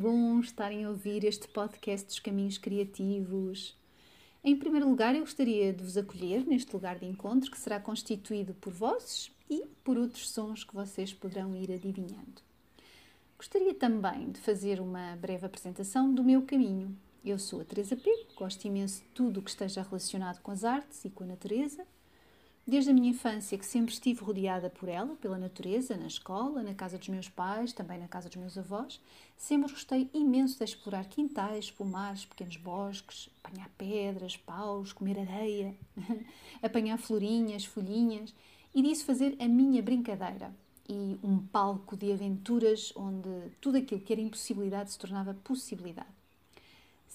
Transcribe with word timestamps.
Bom 0.00 0.38
estarem 0.38 0.84
a 0.84 0.90
ouvir 0.90 1.24
este 1.24 1.48
podcast 1.48 2.06
dos 2.06 2.20
Caminhos 2.20 2.56
Criativos. 2.56 3.76
Em 4.44 4.56
primeiro 4.56 4.88
lugar, 4.88 5.12
eu 5.12 5.22
gostaria 5.22 5.72
de 5.72 5.82
vos 5.82 5.96
acolher 5.96 6.46
neste 6.46 6.72
lugar 6.72 7.00
de 7.00 7.04
encontro 7.04 7.50
que 7.50 7.58
será 7.58 7.80
constituído 7.80 8.54
por 8.54 8.72
vozes 8.72 9.32
e 9.50 9.66
por 9.82 9.98
outros 9.98 10.30
sons 10.30 10.62
que 10.62 10.72
vocês 10.72 11.12
poderão 11.12 11.52
ir 11.56 11.72
adivinhando. 11.72 12.40
Gostaria 13.36 13.74
também 13.74 14.30
de 14.30 14.38
fazer 14.38 14.80
uma 14.80 15.16
breve 15.16 15.44
apresentação 15.44 16.14
do 16.14 16.22
meu 16.22 16.42
caminho. 16.42 16.96
Eu 17.24 17.36
sou 17.36 17.60
a 17.60 17.64
Teresa 17.64 17.96
P, 17.96 18.08
gosto 18.36 18.64
imenso 18.66 19.02
de 19.02 19.08
tudo 19.08 19.40
o 19.40 19.42
que 19.42 19.50
esteja 19.50 19.82
relacionado 19.82 20.40
com 20.42 20.52
as 20.52 20.62
artes 20.62 21.04
e 21.04 21.10
com 21.10 21.24
a 21.24 21.26
natureza 21.26 21.84
Desde 22.68 22.90
a 22.90 22.92
minha 22.92 23.08
infância 23.08 23.56
que 23.56 23.64
sempre 23.64 23.94
estive 23.94 24.22
rodeada 24.22 24.68
por 24.68 24.90
ela, 24.90 25.16
pela 25.16 25.38
natureza, 25.38 25.96
na 25.96 26.06
escola, 26.06 26.62
na 26.62 26.74
casa 26.74 26.98
dos 26.98 27.08
meus 27.08 27.26
pais, 27.26 27.72
também 27.72 27.98
na 27.98 28.06
casa 28.06 28.28
dos 28.28 28.36
meus 28.36 28.58
avós, 28.58 29.00
sempre 29.38 29.72
gostei 29.72 30.10
imenso 30.12 30.58
de 30.58 30.64
explorar 30.64 31.06
quintais, 31.06 31.70
pomares, 31.70 32.26
pequenos 32.26 32.58
bosques, 32.58 33.30
apanhar 33.42 33.70
pedras, 33.78 34.36
paus, 34.36 34.92
comer 34.92 35.18
areia, 35.18 35.74
apanhar 36.62 36.98
florinhas, 36.98 37.64
folhinhas 37.64 38.34
e 38.74 38.82
disso 38.82 39.06
fazer 39.06 39.34
a 39.40 39.48
minha 39.48 39.82
brincadeira 39.82 40.54
e 40.86 41.18
um 41.24 41.38
palco 41.38 41.96
de 41.96 42.12
aventuras 42.12 42.92
onde 42.94 43.50
tudo 43.62 43.78
aquilo 43.78 44.02
que 44.02 44.12
era 44.12 44.20
impossibilidade 44.20 44.92
se 44.92 44.98
tornava 44.98 45.32
possibilidade. 45.32 46.17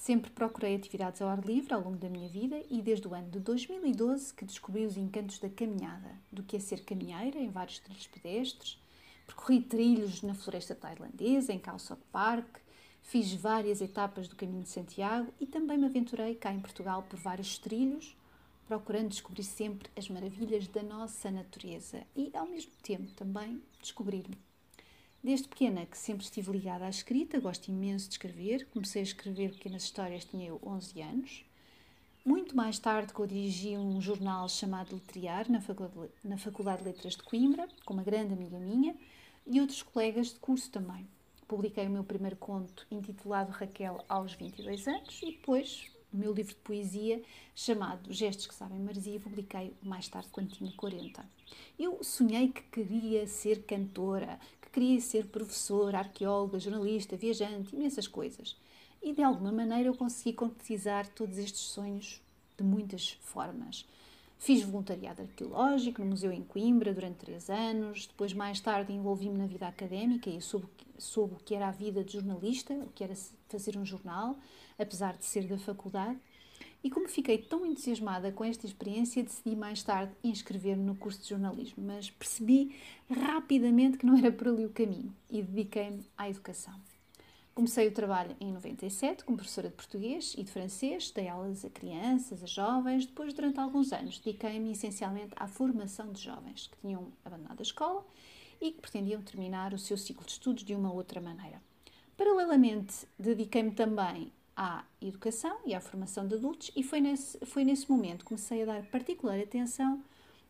Sempre 0.04 0.32
procurei 0.32 0.76
atividades 0.76 1.22
ao 1.22 1.30
ar 1.30 1.40
livre 1.46 1.73
ao 1.73 1.80
longo 1.80 1.96
da 1.96 2.09
minha 2.09 2.28
vida 2.28 2.62
e 2.70 2.82
desde 2.82 3.08
o 3.08 3.14
ano 3.14 3.30
de 3.30 3.40
2012 3.40 4.34
que 4.34 4.44
descobri 4.44 4.86
os 4.86 4.98
encantos 4.98 5.40
da 5.40 5.50
caminhada, 5.50 6.20
do 6.30 6.44
que 6.44 6.58
é 6.58 6.59
ser 6.59 6.84
caminheira 6.84 7.40
em 7.40 7.50
vários 7.50 7.80
trilhos 7.80 8.06
pedestres. 8.08 8.78
Percorri 9.26 9.62
trilhos 9.62 10.22
na 10.22 10.34
floresta 10.34 10.76
tailandesa, 10.76 11.54
em 11.54 11.58
Calçoc 11.58 12.02
Park, 12.12 12.58
fiz 13.02 13.34
várias 13.34 13.80
etapas 13.80 14.28
do 14.28 14.36
Caminho 14.36 14.64
de 14.64 14.69
Santiago 14.72 15.34
e 15.40 15.47
também 15.47 15.78
me 15.78 15.86
aventurei 15.86 16.35
cá 16.35 16.52
em 16.52 16.59
Portugal 16.59 17.03
por 17.03 17.18
vários 17.18 17.58
trilhos, 17.58 18.14
procurando 18.68 19.08
descobrir 19.08 19.44
sempre 19.44 19.90
as 19.96 20.09
maravilhas 20.09 20.68
da 20.68 20.84
nossa 20.84 21.31
natureza 21.31 22.06
e, 22.14 22.30
ao 22.34 22.46
mesmo 22.46 22.74
tempo, 22.81 23.09
também 23.14 23.64
descobrir-me. 23.81 24.38
Desde 25.23 25.47
pequena 25.47 25.85
que 25.85 25.97
sempre 25.97 26.25
estive 26.25 26.51
ligada 26.51 26.84
à 26.85 26.89
escrita, 26.89 27.39
gosto 27.39 27.69
imenso 27.69 28.09
de 28.09 28.16
escrever. 28.16 28.67
Comecei 28.73 29.01
a 29.01 29.06
escrever 29.06 29.53
pequenas 29.53 29.84
histórias, 29.84 30.25
tinha 30.25 30.50
eu 30.50 30.59
11 30.61 31.01
anos. 31.01 31.45
Muito 32.25 32.57
mais 32.57 32.78
tarde, 32.78 33.13
eu 33.17 33.25
dirigi 33.25 33.78
um 33.78 34.01
jornal 34.01 34.50
chamado 34.50 34.95
Letriar, 34.95 35.45
na 35.50 36.38
Faculdade 36.38 36.79
de 36.79 36.89
Letras 36.89 37.16
de 37.16 37.23
Coimbra, 37.23 37.69
com 37.85 37.94
uma 37.94 38.03
grande 38.03 38.34
amiga 38.34 38.59
minha 38.59 38.97
e 39.47 39.61
outros 39.61 39.81
colegas 39.81 40.34
de 40.34 40.39
curso 40.41 40.69
também. 40.69 41.07
Publiquei 41.47 41.88
o 41.88 41.90
meu 41.90 42.03
primeiro 42.03 42.35
conto 42.35 42.85
intitulado 42.91 43.53
Raquel 43.53 44.03
aos 44.09 44.34
22 44.34 44.90
anos 44.90 45.22
e 45.22 45.28
depois 45.28 45.90
o 46.11 46.17
meu 46.17 46.34
livro 46.34 46.53
de 46.53 46.59
poesia 46.59 47.23
chamado 47.55 48.11
Gestos 48.11 48.47
que 48.47 48.53
Sabem 48.53 48.79
Marzia, 48.79 49.22
publiquei 49.22 49.73
mais 49.81 50.07
tarde 50.09 50.28
quando 50.34 50.51
tinha 50.51 50.72
40. 50.73 51.25
Eu 51.79 52.03
sonhei 52.03 52.50
que 52.50 52.61
queria 52.63 53.25
ser 53.25 53.63
cantora, 53.63 54.38
queria 54.73 55.00
ser 55.00 55.28
professor, 55.28 55.94
arqueóloga, 55.95 56.59
jornalista, 56.59 57.16
viajante, 57.16 57.75
imensas 57.75 58.07
coisas. 58.07 58.57
E 59.01 59.13
de 59.13 59.22
alguma 59.22 59.51
maneira 59.51 59.88
eu 59.88 59.95
consegui 59.95 60.34
concretizar 60.34 61.07
todos 61.09 61.38
estes 61.38 61.61
sonhos 61.61 62.19
de 62.57 62.63
muitas 62.63 63.11
formas. 63.22 63.85
Fiz 64.39 64.63
voluntariado 64.63 65.22
arqueológico 65.22 66.01
no 66.01 66.07
Museu 66.07 66.31
em 66.31 66.44
Coimbra 66.44 66.94
durante 66.94 67.17
três 67.17 67.50
anos. 67.50 68.07
Depois, 68.07 68.34
mais 68.34 68.59
tarde, 68.59 68.91
envolvi-me 68.91 69.38
na 69.38 69.45
vida 69.45 69.67
académica 69.67 70.29
e 70.29 70.41
soube, 70.41 70.67
soube 70.97 71.35
o 71.35 71.38
que 71.38 71.55
era 71.55 71.67
a 71.67 71.72
vida 71.72 72.03
de 72.03 72.13
jornalista, 72.13 72.73
o 72.73 72.90
que 72.94 73.03
era 73.03 73.13
fazer 73.47 73.78
um 73.78 73.85
jornal, 73.85 74.35
apesar 74.78 75.16
de 75.16 75.25
ser 75.25 75.47
da 75.47 75.57
faculdade. 75.57 76.19
E 76.84 76.90
como 76.90 77.08
fiquei 77.08 77.38
tão 77.38 77.66
entusiasmada 77.66 78.30
com 78.32 78.44
esta 78.44 78.66
experiência, 78.66 79.24
decidi 79.24 79.56
mais 79.56 79.82
tarde 79.82 80.14
inscrever-me 80.22 80.84
no 80.84 80.96
curso 80.96 81.22
de 81.22 81.30
jornalismo, 81.30 81.82
mas 81.82 82.12
percebi 82.12 82.76
rapidamente 83.10 83.98
que 83.98 84.06
não 84.06 84.18
era 84.18 84.32
por 84.32 84.50
ali 84.50 84.66
o 84.66 84.70
caminho 84.70 85.16
e 85.30 85.42
dediquei-me 85.42 86.06
à 86.18 86.30
educação. 86.30 86.74
Comecei 87.56 87.88
o 87.88 87.92
trabalho 87.92 88.36
em 88.42 88.52
97 88.52 89.24
como 89.24 89.38
professora 89.38 89.70
de 89.70 89.76
português 89.76 90.34
e 90.38 90.44
de 90.44 90.52
francês, 90.52 91.12
dei 91.12 91.30
aulas 91.30 91.64
a 91.64 91.70
crianças, 91.70 92.44
a 92.44 92.48
jovens. 92.48 93.06
Depois, 93.06 93.32
durante 93.34 93.60
alguns 93.60 93.94
anos, 93.94 94.20
dediquei-me 94.20 94.72
essencialmente 94.72 95.34
à 95.38 95.48
formação 95.48 96.12
de 96.12 96.20
jovens 96.20 96.68
que 96.68 96.78
tinham 96.82 97.14
abandonado 97.24 97.60
a 97.60 97.64
escola 97.64 98.04
e 98.60 98.72
que 98.72 98.82
pretendiam 98.82 99.22
terminar 99.22 99.72
o 99.74 99.78
seu 99.78 99.96
ciclo 99.96 100.26
de 100.26 100.32
estudos 100.32 100.64
de 100.64 100.74
uma 100.76 100.92
outra 100.92 101.22
maneira. 101.22 101.62
Paralelamente, 102.18 103.08
dediquei-me 103.20 103.72
também 103.72 104.32
à 104.56 104.84
educação 105.02 105.58
e 105.66 105.74
à 105.74 105.81
formação 105.81 106.28
de 106.28 106.36
adultos, 106.36 106.72
e 106.75 106.84
foi 106.84 107.02
nesse, 107.02 107.38
foi 107.46 107.64
nesse 107.64 107.90
momento 107.90 108.19
que 108.19 108.25
comecei 108.25 108.64
a 108.64 108.66
dar 108.66 108.84
particular 108.84 109.40
atenção 109.40 110.03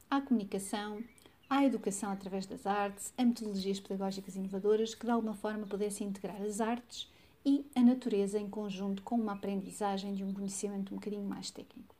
à 0.09 0.19
comunicação, 0.21 1.03
à 1.49 1.63
educação 1.63 2.11
através 2.11 2.45
das 2.45 2.65
artes, 2.65 3.13
a 3.17 3.23
metodologias 3.23 3.79
pedagógicas 3.79 4.35
inovadoras 4.35 4.93
que 4.95 5.05
de 5.05 5.11
alguma 5.11 5.33
forma 5.33 5.65
pudessem 5.65 6.07
integrar 6.07 6.41
as 6.41 6.59
artes 6.59 7.09
e 7.45 7.65
a 7.75 7.81
natureza 7.81 8.39
em 8.39 8.49
conjunto 8.49 9.01
com 9.03 9.15
uma 9.15 9.33
aprendizagem 9.33 10.13
de 10.13 10.23
um 10.23 10.33
conhecimento 10.33 10.93
um 10.93 10.97
bocadinho 10.97 11.23
mais 11.23 11.51
técnico. 11.51 11.95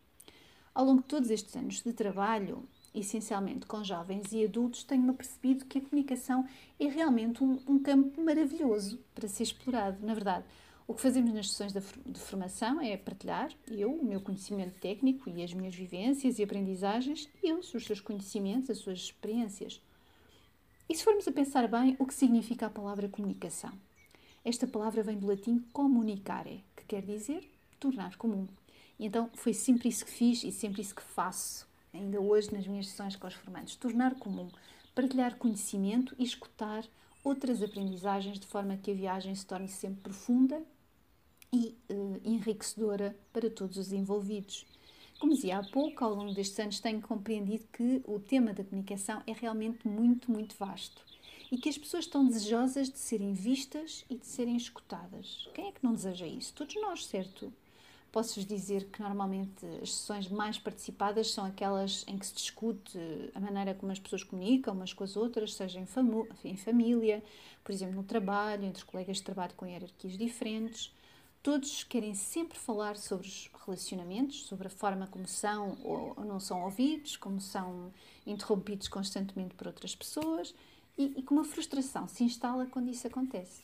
Ao 0.73 0.85
longo 0.85 1.01
de 1.01 1.07
todos 1.07 1.29
estes 1.29 1.55
anos 1.55 1.81
de 1.81 1.93
trabalho, 1.93 2.67
essencialmente 2.95 3.65
com 3.65 3.83
jovens 3.83 4.31
e 4.31 4.43
adultos, 4.43 4.83
tenho-me 4.83 5.13
percebido 5.13 5.65
que 5.65 5.77
a 5.77 5.81
comunicação 5.81 6.47
é 6.79 6.87
realmente 6.87 7.43
um, 7.43 7.59
um 7.67 7.79
campo 7.79 8.21
maravilhoso 8.21 8.99
para 9.13 9.27
ser 9.27 9.43
explorado. 9.43 10.03
Na 10.05 10.13
verdade, 10.13 10.45
o 10.85 10.93
que 10.93 11.01
fazemos 11.01 11.33
nas 11.33 11.49
sessões 11.49 11.71
de 11.73 12.19
formação 12.19 12.81
é 12.81 12.97
partilhar, 12.97 13.51
eu, 13.69 13.91
o 13.93 14.03
meu 14.03 14.19
conhecimento 14.19 14.77
técnico 14.79 15.29
e 15.29 15.41
as 15.41 15.53
minhas 15.53 15.73
vivências 15.73 16.39
e 16.39 16.43
aprendizagens, 16.43 17.29
e 17.41 17.49
eles, 17.49 17.73
os 17.73 17.85
seus 17.85 18.01
conhecimentos, 18.01 18.69
as 18.69 18.79
suas 18.79 18.99
experiências. 18.99 19.81
E 20.89 20.95
se 20.95 21.03
formos 21.03 21.27
a 21.27 21.31
pensar 21.31 21.67
bem, 21.69 21.95
o 21.99 22.05
que 22.05 22.13
significa 22.13 22.65
a 22.65 22.69
palavra 22.69 23.07
comunicação? 23.07 23.71
Esta 24.43 24.67
palavra 24.67 25.01
vem 25.01 25.17
do 25.17 25.27
latim 25.27 25.59
comunicare, 25.71 26.65
que 26.75 26.83
quer 26.83 27.01
dizer 27.01 27.49
tornar 27.79 28.17
comum. 28.17 28.47
E 28.99 29.05
então 29.05 29.29
foi 29.35 29.53
sempre 29.53 29.87
isso 29.87 30.05
que 30.05 30.11
fiz 30.11 30.43
e 30.43 30.51
sempre 30.51 30.81
isso 30.81 30.93
que 30.93 31.01
faço, 31.01 31.65
ainda 31.93 32.19
hoje 32.19 32.53
nas 32.53 32.67
minhas 32.67 32.87
sessões 32.87 33.15
com 33.15 33.25
os 33.25 33.33
formandos. 33.33 33.77
Tornar 33.77 34.15
comum, 34.15 34.49
partilhar 34.93 35.37
conhecimento 35.37 36.13
e 36.19 36.23
escutar 36.23 36.83
outras 37.23 37.61
aprendizagens 37.63 38.39
de 38.39 38.45
forma 38.45 38.77
que 38.77 38.91
a 38.91 38.93
viagem 38.93 39.33
se 39.33 39.45
torne 39.45 39.67
sempre 39.67 40.01
profunda 40.01 40.61
e 41.51 41.75
uh, 41.91 42.19
enriquecedora 42.23 43.15
para 43.31 43.49
todos 43.49 43.77
os 43.77 43.93
envolvidos. 43.93 44.65
Como 45.19 45.33
dizia 45.33 45.59
há 45.59 45.63
pouco, 45.63 46.03
ao 46.03 46.13
longo 46.13 46.33
destes 46.33 46.59
anos 46.59 46.79
tenho 46.79 47.01
compreendido 47.01 47.65
que 47.71 48.01
o 48.05 48.19
tema 48.19 48.53
da 48.53 48.63
comunicação 48.63 49.21
é 49.25 49.31
realmente 49.31 49.87
muito, 49.87 50.31
muito 50.31 50.55
vasto 50.57 51.05
e 51.51 51.57
que 51.57 51.69
as 51.69 51.77
pessoas 51.77 52.05
estão 52.05 52.25
desejosas 52.25 52.89
de 52.89 52.97
serem 52.97 53.33
vistas 53.33 54.03
e 54.09 54.15
de 54.15 54.25
serem 54.25 54.57
escutadas. 54.57 55.47
Quem 55.53 55.67
é 55.67 55.71
que 55.71 55.83
não 55.83 55.93
deseja 55.93 56.25
isso? 56.25 56.53
Todos 56.53 56.75
nós, 56.75 57.05
certo? 57.05 57.53
Posso-vos 58.13 58.45
dizer 58.45 58.91
que 58.91 59.01
normalmente 59.01 59.65
as 59.81 59.91
sessões 59.91 60.29
mais 60.29 60.59
participadas 60.59 61.31
são 61.31 61.43
aquelas 61.43 62.05
em 62.07 62.15
que 62.15 62.27
se 62.27 62.35
discute 62.35 62.95
a 63.33 63.39
maneira 63.39 63.73
como 63.73 63.91
as 63.91 63.97
pessoas 63.97 64.23
comunicam 64.23 64.71
umas 64.75 64.93
com 64.93 65.03
as 65.03 65.17
outras, 65.17 65.55
seja 65.55 65.79
em, 65.79 65.87
em 66.45 66.55
família, 66.55 67.23
por 67.63 67.71
exemplo, 67.71 67.95
no 67.95 68.03
trabalho, 68.03 68.65
entre 68.65 68.85
colegas 68.85 69.17
de 69.17 69.23
trabalho 69.23 69.55
com 69.57 69.65
hierarquias 69.65 70.15
diferentes. 70.15 70.93
Todos 71.41 71.83
querem 71.83 72.13
sempre 72.13 72.55
falar 72.55 72.97
sobre 72.97 73.25
os 73.25 73.49
relacionamentos, 73.65 74.45
sobre 74.45 74.67
a 74.67 74.69
forma 74.69 75.07
como 75.07 75.27
são 75.27 75.75
ou 75.83 76.13
não 76.23 76.39
são 76.39 76.63
ouvidos, 76.65 77.17
como 77.17 77.41
são 77.41 77.91
interrompidos 78.27 78.87
constantemente 78.87 79.55
por 79.55 79.65
outras 79.65 79.95
pessoas 79.95 80.53
e, 80.95 81.15
e 81.17 81.23
como 81.23 81.41
a 81.41 81.43
frustração 81.43 82.07
se 82.07 82.23
instala 82.23 82.67
quando 82.67 82.91
isso 82.91 83.07
acontece. 83.07 83.63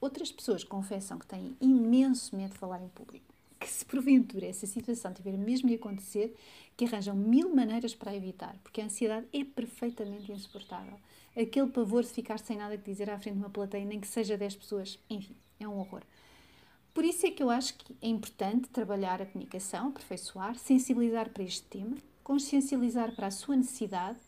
Outras 0.00 0.30
pessoas 0.30 0.62
confessam 0.62 1.18
que 1.18 1.26
têm 1.26 1.56
imenso 1.60 2.36
medo 2.36 2.52
de 2.52 2.58
falar 2.58 2.80
em 2.80 2.88
público 2.90 3.27
que 3.58 3.68
se 3.68 3.84
porventura 3.84 4.46
essa 4.46 4.66
situação 4.66 5.12
tiver 5.12 5.36
mesmo 5.36 5.68
de 5.68 5.74
acontecer, 5.74 6.34
que 6.76 6.84
arranjam 6.84 7.16
mil 7.16 7.54
maneiras 7.54 7.94
para 7.94 8.14
evitar, 8.14 8.56
porque 8.62 8.80
a 8.80 8.84
ansiedade 8.84 9.26
é 9.32 9.44
perfeitamente 9.44 10.30
insuportável. 10.30 10.98
Aquele 11.36 11.68
pavor 11.68 12.02
de 12.02 12.10
ficar 12.10 12.38
sem 12.38 12.56
nada 12.56 12.76
que 12.76 12.90
dizer 12.90 13.10
à 13.10 13.18
frente 13.18 13.34
de 13.34 13.40
uma 13.40 13.50
plateia, 13.50 13.84
nem 13.84 14.00
que 14.00 14.06
seja 14.06 14.36
10 14.36 14.56
pessoas, 14.56 14.98
enfim, 15.10 15.36
é 15.58 15.66
um 15.66 15.78
horror. 15.78 16.02
Por 16.94 17.04
isso 17.04 17.26
é 17.26 17.30
que 17.30 17.42
eu 17.42 17.50
acho 17.50 17.74
que 17.74 17.96
é 18.02 18.08
importante 18.08 18.68
trabalhar 18.70 19.22
a 19.22 19.26
comunicação, 19.26 19.88
aperfeiçoar, 19.88 20.56
sensibilizar 20.56 21.30
para 21.30 21.44
este 21.44 21.62
tema, 21.62 21.96
consciencializar 22.24 23.14
para 23.14 23.28
a 23.28 23.30
sua 23.30 23.56
necessidade, 23.56 24.18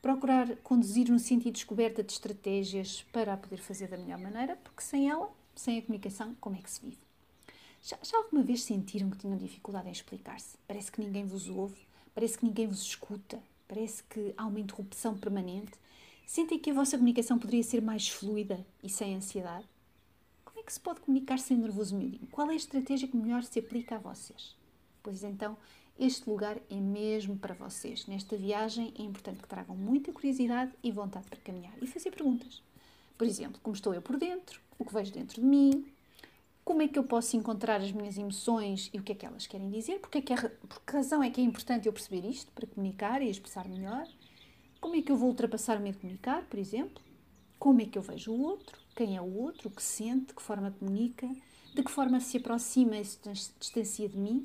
procurar 0.00 0.56
conduzir 0.56 1.10
no 1.10 1.18
sentido 1.18 1.52
de 1.52 1.60
descoberta 1.60 2.02
de 2.02 2.12
estratégias 2.12 3.04
para 3.12 3.34
a 3.34 3.36
poder 3.36 3.58
fazer 3.58 3.88
da 3.88 3.96
melhor 3.96 4.18
maneira, 4.18 4.56
porque 4.56 4.82
sem 4.82 5.10
ela, 5.10 5.30
sem 5.54 5.78
a 5.78 5.82
comunicação, 5.82 6.34
como 6.40 6.56
é 6.56 6.62
que 6.62 6.70
se 6.70 6.80
vive? 6.80 7.05
Já, 7.86 7.96
já 8.02 8.18
alguma 8.18 8.42
vez 8.42 8.64
sentiram 8.64 9.08
que 9.08 9.16
tinham 9.16 9.36
dificuldade 9.36 9.86
em 9.88 9.92
explicar-se? 9.92 10.58
Parece 10.66 10.90
que 10.90 11.00
ninguém 11.00 11.24
vos 11.24 11.48
ouve, 11.48 11.86
parece 12.12 12.36
que 12.36 12.44
ninguém 12.44 12.66
vos 12.66 12.82
escuta, 12.82 13.40
parece 13.68 14.02
que 14.02 14.34
há 14.36 14.44
uma 14.44 14.58
interrupção 14.58 15.16
permanente. 15.16 15.70
Sentem 16.26 16.58
que 16.58 16.70
a 16.70 16.74
vossa 16.74 16.96
comunicação 16.96 17.38
poderia 17.38 17.62
ser 17.62 17.80
mais 17.80 18.08
fluida 18.08 18.66
e 18.82 18.90
sem 18.90 19.14
ansiedade? 19.14 19.64
Como 20.44 20.58
é 20.58 20.64
que 20.64 20.72
se 20.72 20.80
pode 20.80 20.98
comunicar 20.98 21.38
sem 21.38 21.56
nervoso 21.56 21.94
miudinho? 21.94 22.26
Qual 22.26 22.50
é 22.50 22.54
a 22.54 22.56
estratégia 22.56 23.06
que 23.06 23.16
melhor 23.16 23.44
se 23.44 23.60
aplica 23.60 23.94
a 23.94 23.98
vocês? 24.00 24.56
Pois 25.00 25.22
então, 25.22 25.56
este 25.96 26.28
lugar 26.28 26.58
é 26.68 26.80
mesmo 26.80 27.36
para 27.38 27.54
vocês. 27.54 28.04
Nesta 28.08 28.36
viagem 28.36 28.92
é 28.98 29.02
importante 29.02 29.40
que 29.40 29.48
tragam 29.48 29.76
muita 29.76 30.12
curiosidade 30.12 30.72
e 30.82 30.90
vontade 30.90 31.28
para 31.28 31.38
caminhar 31.38 31.80
e 31.80 31.86
fazer 31.86 32.10
perguntas. 32.10 32.60
Por 33.16 33.28
exemplo, 33.28 33.60
como 33.62 33.76
estou 33.76 33.94
eu 33.94 34.02
por 34.02 34.16
dentro? 34.16 34.60
O 34.76 34.84
que 34.84 34.92
vejo 34.92 35.12
dentro 35.12 35.40
de 35.40 35.46
mim? 35.46 35.95
Como 36.66 36.82
é 36.82 36.88
que 36.88 36.98
eu 36.98 37.04
posso 37.04 37.36
encontrar 37.36 37.80
as 37.80 37.92
minhas 37.92 38.18
emoções 38.18 38.90
e 38.92 38.98
o 38.98 39.02
que 39.04 39.12
é 39.12 39.14
que 39.14 39.24
elas 39.24 39.46
querem 39.46 39.70
dizer, 39.70 40.00
porque, 40.00 40.18
é 40.18 40.20
que 40.20 40.32
é, 40.32 40.36
por 40.36 40.82
que 40.82 40.92
razão 40.92 41.22
é 41.22 41.30
que 41.30 41.40
é 41.40 41.44
importante 41.44 41.86
eu 41.86 41.92
perceber 41.92 42.28
isto 42.28 42.50
para 42.50 42.66
comunicar 42.66 43.22
e 43.22 43.30
expressar 43.30 43.68
melhor, 43.68 44.04
como 44.80 44.96
é 44.96 45.00
que 45.00 45.12
eu 45.12 45.16
vou 45.16 45.28
ultrapassar 45.28 45.78
o 45.78 45.80
medo 45.80 45.94
de 45.94 46.00
comunicar, 46.00 46.42
por 46.46 46.58
exemplo, 46.58 47.00
como 47.56 47.80
é 47.82 47.84
que 47.86 47.96
eu 47.96 48.02
vejo 48.02 48.32
o 48.32 48.42
outro, 48.42 48.76
quem 48.96 49.16
é 49.16 49.22
o 49.22 49.32
outro, 49.36 49.68
o 49.68 49.70
que 49.70 49.80
sente, 49.80 50.26
de 50.26 50.34
que 50.34 50.42
forma 50.42 50.72
comunica, 50.72 51.28
de 51.72 51.84
que 51.84 51.90
forma 51.90 52.18
se 52.18 52.38
aproxima 52.38 52.96
e 52.96 53.04
se 53.04 53.20
distancia 53.60 54.08
de 54.08 54.18
mim, 54.18 54.44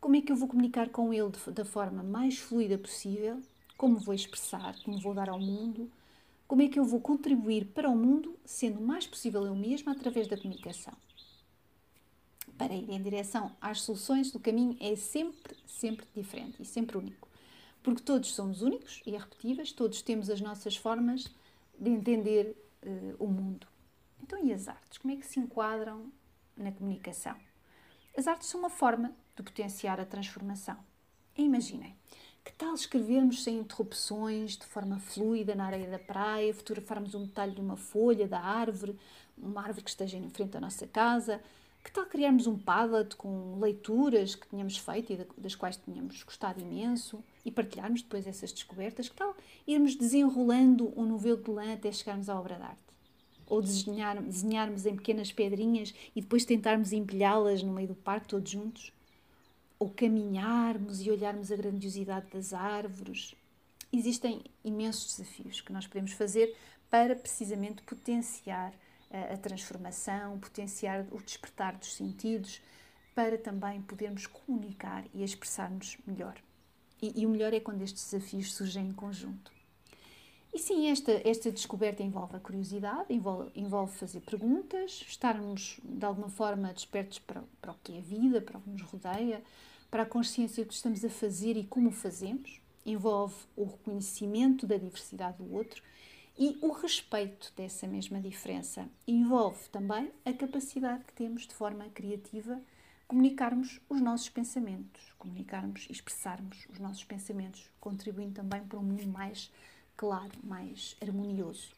como 0.00 0.16
é 0.16 0.22
que 0.22 0.32
eu 0.32 0.36
vou 0.36 0.48
comunicar 0.48 0.88
com 0.88 1.12
ele 1.12 1.30
de, 1.30 1.52
da 1.52 1.66
forma 1.66 2.02
mais 2.02 2.38
fluida 2.38 2.78
possível, 2.78 3.42
como 3.76 3.98
vou 3.98 4.14
expressar, 4.14 4.74
como 4.84 4.98
vou 4.98 5.12
dar 5.12 5.28
ao 5.28 5.38
mundo, 5.38 5.92
como 6.46 6.62
é 6.62 6.68
que 6.68 6.78
eu 6.78 6.84
vou 6.84 6.98
contribuir 6.98 7.66
para 7.66 7.90
o 7.90 7.96
mundo, 7.96 8.38
sendo 8.42 8.80
o 8.80 8.82
mais 8.82 9.06
possível 9.06 9.44
eu 9.44 9.54
mesma 9.54 9.92
através 9.92 10.26
da 10.26 10.36
comunicação 10.38 10.94
para 12.58 12.74
ir 12.74 12.90
em 12.90 13.00
direção 13.00 13.56
às 13.60 13.80
soluções 13.82 14.32
do 14.32 14.40
caminho 14.40 14.76
é 14.80 14.96
sempre, 14.96 15.56
sempre 15.64 16.06
diferente 16.14 16.60
e 16.60 16.64
sempre 16.64 16.98
único. 16.98 17.28
Porque 17.82 18.02
todos 18.02 18.34
somos 18.34 18.60
únicos 18.60 19.00
e 19.06 19.10
irrepetíveis, 19.10 19.72
todos 19.72 20.02
temos 20.02 20.28
as 20.28 20.40
nossas 20.40 20.76
formas 20.76 21.26
de 21.78 21.88
entender 21.88 22.56
uh, 22.82 23.24
o 23.24 23.28
mundo. 23.28 23.66
Então, 24.20 24.44
e 24.44 24.52
as 24.52 24.66
artes? 24.66 24.98
Como 24.98 25.14
é 25.14 25.16
que 25.16 25.24
se 25.24 25.38
enquadram 25.38 26.12
na 26.56 26.72
comunicação? 26.72 27.36
As 28.16 28.26
artes 28.26 28.48
são 28.48 28.60
uma 28.60 28.68
forma 28.68 29.14
de 29.36 29.42
potenciar 29.44 30.00
a 30.00 30.04
transformação. 30.04 30.76
E 31.36 31.44
imaginem, 31.44 31.96
que 32.44 32.52
tal 32.52 32.74
escrevermos 32.74 33.44
sem 33.44 33.58
interrupções, 33.58 34.56
de 34.56 34.66
forma 34.66 34.98
fluida, 34.98 35.54
na 35.54 35.66
areia 35.66 35.88
da 35.88 35.98
praia, 35.98 36.52
fotografarmos 36.52 37.14
um 37.14 37.24
detalhe 37.24 37.54
de 37.54 37.60
uma 37.60 37.76
folha 37.76 38.26
da 38.26 38.40
árvore, 38.40 38.98
uma 39.36 39.62
árvore 39.62 39.84
que 39.84 39.90
esteja 39.90 40.16
em 40.16 40.28
frente 40.30 40.56
à 40.56 40.60
nossa 40.60 40.86
casa, 40.86 41.40
que 41.88 41.94
tal 41.94 42.04
criarmos 42.04 42.46
um 42.46 42.58
Padlet 42.58 43.16
com 43.16 43.58
leituras 43.58 44.34
que 44.34 44.46
tínhamos 44.46 44.76
feito 44.76 45.10
e 45.10 45.40
das 45.40 45.54
quais 45.54 45.78
tínhamos 45.78 46.22
gostado 46.22 46.60
imenso 46.60 47.24
e 47.46 47.50
partilharmos 47.50 48.02
depois 48.02 48.26
essas 48.26 48.52
descobertas? 48.52 49.08
Que 49.08 49.16
tal 49.16 49.34
irmos 49.66 49.96
desenrolando 49.96 50.92
um 50.94 51.06
novelo 51.06 51.42
de 51.42 51.50
lã 51.50 51.72
até 51.72 51.90
chegarmos 51.90 52.28
à 52.28 52.38
obra 52.38 52.56
de 52.56 52.62
arte? 52.62 52.78
Ou 53.46 53.62
desenhar, 53.62 54.22
desenharmos 54.22 54.84
em 54.84 54.96
pequenas 54.96 55.32
pedrinhas 55.32 55.94
e 56.14 56.20
depois 56.20 56.44
tentarmos 56.44 56.92
empilhá-las 56.92 57.62
no 57.62 57.72
meio 57.72 57.88
do 57.88 57.94
parque 57.94 58.28
todos 58.28 58.50
juntos? 58.50 58.92
Ou 59.78 59.88
caminharmos 59.88 61.00
e 61.00 61.10
olharmos 61.10 61.50
a 61.50 61.56
grandiosidade 61.56 62.26
das 62.30 62.52
árvores? 62.52 63.34
Existem 63.90 64.44
imensos 64.62 65.16
desafios 65.16 65.62
que 65.62 65.72
nós 65.72 65.86
podemos 65.86 66.12
fazer 66.12 66.54
para 66.90 67.16
precisamente 67.16 67.80
potenciar 67.80 68.74
a 69.10 69.36
transformação, 69.36 70.38
potenciar 70.38 71.06
o 71.10 71.22
despertar 71.22 71.76
dos 71.76 71.94
sentidos, 71.94 72.60
para 73.14 73.36
também 73.36 73.82
podermos 73.82 74.26
comunicar 74.26 75.04
e 75.12 75.24
expressar-nos 75.24 75.96
melhor. 76.06 76.36
E, 77.00 77.20
e, 77.20 77.26
o 77.26 77.30
melhor 77.30 77.52
é 77.52 77.60
quando 77.60 77.82
estes 77.82 78.04
desafios 78.04 78.54
surgem 78.54 78.88
em 78.88 78.92
conjunto. 78.92 79.52
E 80.52 80.58
sim, 80.58 80.88
esta, 80.88 81.12
esta 81.24 81.50
descoberta 81.50 82.02
envolve 82.02 82.36
a 82.36 82.40
curiosidade, 82.40 83.12
envolve, 83.12 83.50
envolve 83.54 83.96
fazer 83.96 84.20
perguntas, 84.20 85.04
estarmos 85.06 85.78
de 85.84 86.04
alguma 86.04 86.28
forma 86.28 86.72
despertos 86.72 87.18
para, 87.18 87.42
para 87.60 87.72
o 87.72 87.76
que 87.82 87.94
é 87.94 87.98
a 87.98 88.02
vida, 88.02 88.40
para 88.40 88.58
o 88.58 88.60
que 88.60 88.70
nos 88.70 88.82
rodeia, 88.82 89.42
para 89.90 90.02
a 90.02 90.06
consciência 90.06 90.64
do 90.64 90.68
que 90.68 90.74
estamos 90.74 91.04
a 91.04 91.10
fazer 91.10 91.56
e 91.56 91.64
como 91.64 91.90
fazemos, 91.90 92.60
envolve 92.84 93.36
o 93.56 93.64
reconhecimento 93.64 94.66
da 94.66 94.76
diversidade 94.76 95.38
do 95.38 95.54
outro 95.54 95.82
e 96.38 96.56
o 96.62 96.70
respeito 96.70 97.52
dessa 97.56 97.86
mesma 97.86 98.20
diferença 98.20 98.88
envolve 99.06 99.68
também 99.70 100.12
a 100.24 100.32
capacidade 100.32 101.04
que 101.04 101.12
temos 101.12 101.46
de 101.46 101.54
forma 101.54 101.88
criativa 101.88 102.60
comunicarmos 103.08 103.80
os 103.88 104.00
nossos 104.00 104.28
pensamentos, 104.28 105.12
comunicarmos 105.18 105.86
e 105.88 105.92
expressarmos 105.92 106.66
os 106.70 106.78
nossos 106.78 107.02
pensamentos, 107.04 107.68
contribuindo 107.80 108.34
também 108.34 108.62
para 108.62 108.78
um 108.78 108.82
mundo 108.82 109.06
mais 109.08 109.50
claro, 109.96 110.32
mais 110.44 110.94
harmonioso. 111.02 111.72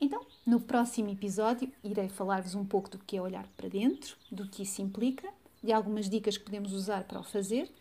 Então, 0.00 0.24
no 0.46 0.60
próximo 0.60 1.08
episódio, 1.08 1.72
irei 1.82 2.08
falar-vos 2.08 2.54
um 2.54 2.64
pouco 2.64 2.90
do 2.90 2.98
que 2.98 3.16
é 3.16 3.22
olhar 3.22 3.48
para 3.56 3.68
dentro, 3.68 4.16
do 4.30 4.46
que 4.46 4.62
isso 4.62 4.82
implica, 4.82 5.28
de 5.62 5.72
algumas 5.72 6.10
dicas 6.10 6.36
que 6.36 6.44
podemos 6.44 6.72
usar 6.74 7.04
para 7.04 7.18
o 7.18 7.24
fazer 7.24 7.72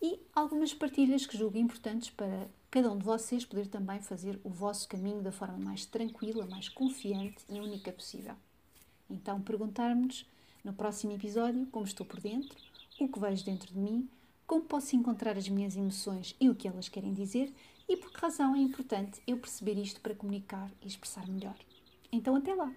e 0.00 0.20
algumas 0.34 0.72
partilhas 0.72 1.26
que 1.26 1.36
julgo 1.36 1.58
importantes 1.58 2.10
para 2.10 2.48
cada 2.72 2.90
um 2.90 2.96
de 2.96 3.04
vocês 3.04 3.44
poder 3.44 3.66
também 3.66 4.00
fazer 4.00 4.40
o 4.42 4.48
vosso 4.48 4.88
caminho 4.88 5.20
da 5.20 5.30
forma 5.30 5.58
mais 5.58 5.84
tranquila, 5.84 6.46
mais 6.46 6.70
confiante 6.70 7.44
e 7.46 7.60
única 7.60 7.92
possível. 7.92 8.34
Então, 9.10 9.42
perguntar-nos 9.42 10.26
no 10.64 10.72
próximo 10.72 11.12
episódio 11.12 11.66
como 11.66 11.84
estou 11.84 12.06
por 12.06 12.18
dentro, 12.18 12.58
o 12.98 13.06
que 13.06 13.20
vejo 13.20 13.44
dentro 13.44 13.70
de 13.74 13.78
mim, 13.78 14.08
como 14.46 14.62
posso 14.62 14.96
encontrar 14.96 15.36
as 15.36 15.50
minhas 15.50 15.76
emoções 15.76 16.34
e 16.40 16.48
o 16.48 16.54
que 16.54 16.66
elas 16.66 16.88
querem 16.88 17.12
dizer 17.12 17.52
e 17.86 17.94
por 17.94 18.10
que 18.10 18.18
razão 18.18 18.56
é 18.56 18.60
importante 18.60 19.20
eu 19.26 19.36
perceber 19.36 19.76
isto 19.76 20.00
para 20.00 20.14
comunicar 20.14 20.70
e 20.80 20.86
expressar 20.86 21.28
melhor. 21.28 21.56
Então, 22.10 22.34
até 22.36 22.54
lá! 22.54 22.72